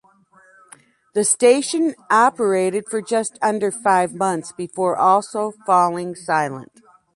[1.13, 6.71] The station operated for just under five months before also falling silent.